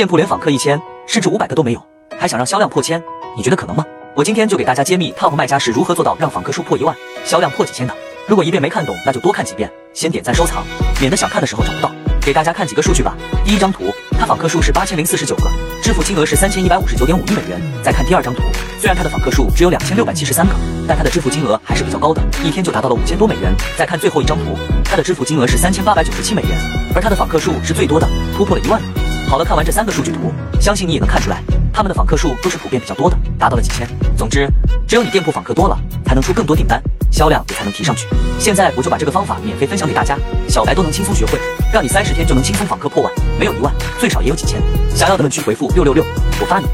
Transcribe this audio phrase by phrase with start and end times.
[0.00, 1.86] 店铺连访客一千甚至五百个都没有，
[2.18, 3.02] 还想让销量破千，
[3.36, 3.84] 你觉得可能吗？
[4.16, 7.94] 我今天就给大家揭秘 Top 卖家是如何做到让访客数破一万，销量破几千的。
[8.26, 10.64] 如果一遍没看懂，那就多看几遍，先点赞收藏，
[10.98, 11.92] 免得想看的时候找不到。
[12.22, 13.14] 给大家看几个数据吧。
[13.44, 15.50] 第一张图，它访客数是八千零四十九个，
[15.82, 17.60] 支付金额是三千一百五十九点五一美元。
[17.84, 18.40] 再看第二张图，
[18.78, 20.54] 虽然它的访客数只有两千六百七十三个，
[20.88, 23.54] 但它的支付金额还是比较高的，一天就达到了五千多美元。
[23.76, 26.58] 再看最后一张图，它的支付金额是三千八百九十七美元，
[26.94, 28.80] 而它的访客数是最多的，突破了一万。
[29.30, 31.40] 好了，看完这三个数据图，相信你也能看出来。
[31.72, 33.86] 他们的访客数都是普遍比较多的，达到了几千。
[34.16, 34.48] 总之，
[34.88, 36.82] 只有你店铺访客多了，才能出更多订单，
[37.12, 38.08] 销量也才能提上去。
[38.40, 40.18] 现在我就把这个方法免费分享给大家，
[40.48, 41.38] 小白都能轻松学会，
[41.72, 44.60] 让你三十天就能轻松访客破万，没有一万，最少也有几千。
[44.96, 46.04] 想要的们去回复六六六，
[46.40, 46.66] 我发你。